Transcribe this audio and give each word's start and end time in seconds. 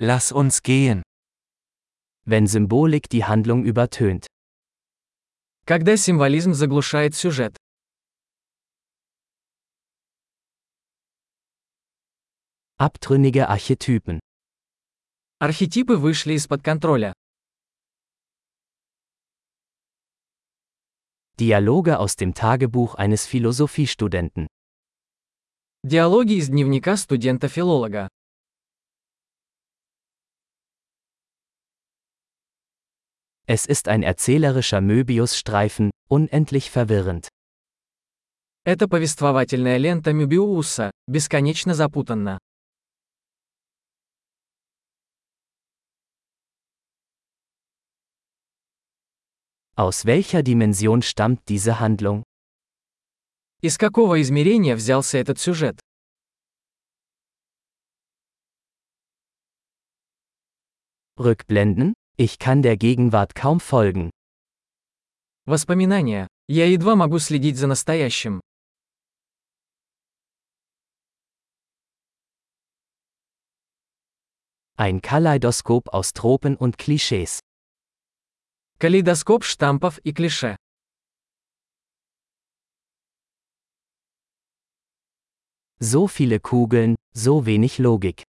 Lass 0.00 0.30
uns 0.30 0.62
gehen. 0.62 1.02
Wenn 2.24 2.46
Symbolik 2.46 3.08
die 3.08 3.24
Handlung 3.24 3.64
übertönt. 3.64 4.28
Когда 5.66 5.96
символизм 5.96 6.54
заглушает 6.54 7.16
сюжет. 7.16 7.56
Abtrünnige 12.76 13.48
Archetypen. 13.48 14.20
Архетипы 15.40 15.96
вышли 15.96 16.34
из-под 16.34 16.62
контроля. 16.62 17.12
Dialoge 21.40 21.98
aus 21.98 22.14
dem 22.14 22.34
Tagebuch 22.34 22.94
eines 22.94 23.26
Philosophiestudenten. 23.26 24.46
Диалоги 25.82 26.34
из 26.34 26.48
дневника 26.50 26.96
студента-филолога. 26.96 28.08
Es 33.47 33.65
ist 33.65 33.87
ein 33.87 34.03
erzählerischer 34.03 34.79
Möbius-Streifen, 34.79 35.91
unendlich 36.07 36.71
verwirrend. 36.71 37.27
Это 38.65 38.87
повествовательная 38.87 39.77
лента 39.77 40.13
Мюбиуса, 40.13 40.91
бесконечно 41.07 41.73
запутанна. 41.73 42.39
Aus 49.75 50.05
welcher 50.05 50.43
Dimension 50.43 51.01
stammt 51.01 51.49
diese 51.49 51.79
Handlung? 51.79 52.23
Из 53.61 53.77
какого 53.77 54.21
измерения 54.21 54.75
взялся 54.75 55.17
этот 55.17 55.39
сюжет? 55.39 55.79
Rückblenden? 61.17 61.93
Ich 62.17 62.37
kann 62.39 62.61
der 62.61 62.77
Gegenwart 62.77 63.35
kaum 63.35 63.59
folgen. 63.59 64.09
Воспоминания. 65.45 66.27
Я 66.47 66.65
едва 66.67 66.95
могу 66.95 67.19
следить 67.19 67.57
за 67.57 67.67
настоящим. 67.67 68.41
Ein 74.75 75.01
Kaleidoskop 75.01 75.89
aus 75.93 76.13
Tropen 76.13 76.55
und 76.57 76.77
Klischees. 76.77 77.39
Калейдоскоп 78.79 79.43
штампов 79.43 79.99
и 79.99 80.11
клише. 80.13 80.57
So 85.79 86.07
viele 86.07 86.39
Kugeln, 86.39 86.95
so 87.13 87.45
wenig 87.45 87.77
Logik. 87.79 88.23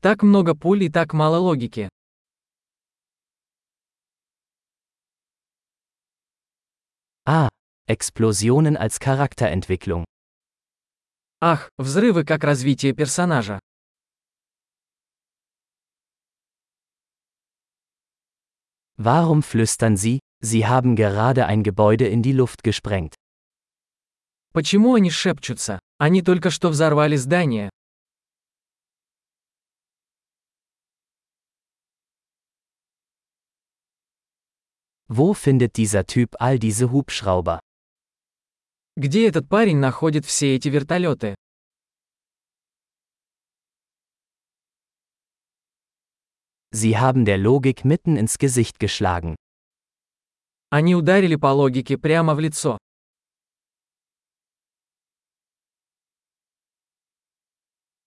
Так 0.00 0.22
много 0.22 0.54
пуль 0.54 0.84
и 0.84 0.88
так 0.88 1.12
мало 1.12 1.38
логики. 1.38 1.88
Ah, 7.26 7.48
Explosionen 7.88 8.76
als 8.76 8.98
Charakterentwicklung. 9.00 10.04
Ах, 11.40 11.68
взрывы 11.78 12.24
как 12.24 12.44
развитие 12.44 12.94
персонажа. 12.94 13.58
Warum 18.96 19.42
flüstern 19.42 19.96
Sie, 19.96 20.20
Sie 20.40 20.66
haben 20.66 20.94
gerade 20.96 21.46
ein 21.46 21.62
Gebäude 21.62 22.06
in 22.06 22.22
die 22.22 22.32
Luft 22.32 22.62
gesprengt? 22.62 23.14
Почему 24.52 24.94
они 24.94 25.10
шепчутся? 25.10 25.78
Они 25.98 26.22
только 26.22 26.50
что 26.50 26.68
взорвали 26.68 27.16
здание. 27.16 27.70
Wo 35.08 35.34
findet 35.34 35.76
dieser 35.76 36.06
Typ 36.06 36.36
all 36.40 36.58
diese 36.58 36.90
Hubschrauber? 36.90 37.60
Где 38.96 39.28
этот 39.28 39.48
парень 39.48 39.78
находит 39.78 40.24
все 40.26 40.54
эти 40.54 40.68
вертолеты? 40.68 41.34
Sie 46.74 46.96
haben 46.96 47.26
der 47.26 47.36
Logik 47.36 47.84
mitten 47.84 48.16
ins 48.16 48.38
Gesicht 48.38 48.78
geschlagen. 48.78 49.36
Они 50.70 50.94
ударили 50.94 51.36
по 51.36 51.52
логике 51.52 51.98
прямо 51.98 52.34
в 52.34 52.40
лицо. 52.40 52.78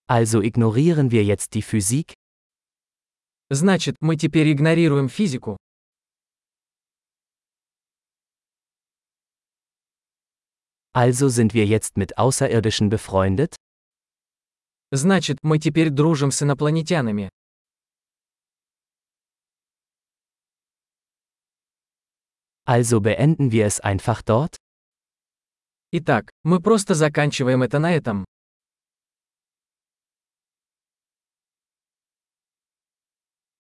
Also 0.08 0.42
ignorieren 0.42 1.12
wir 1.12 1.24
jetzt 1.24 1.54
die 1.54 1.62
Physik? 1.62 2.14
Значит, 3.52 3.96
мы 4.02 4.16
теперь 4.16 4.52
игнорируем 4.52 5.10
физику. 5.10 5.58
Also 10.93 11.29
sind 11.29 11.55
wir 11.55 11.67
jetzt 11.67 11.97
mit 11.97 12.19
Außerirdischen 12.19 12.89
befreundet? 12.89 13.55
Значит, 14.91 15.39
мы 15.43 15.59
теперь 15.61 15.91
дружим 15.91 16.33
с 16.33 16.43
инопланетянами. 16.43 17.29
Also 22.67 23.01
beenden 23.01 23.53
wir 23.53 23.67
es 23.67 23.81
einfach 23.81 24.23
dort? 24.23 24.57
Итак, 25.93 26.31
мы 26.45 26.61
просто 26.61 26.95
заканчиваем 26.95 27.63
это 27.63 27.79
на 27.79 27.93
этом. 27.95 28.25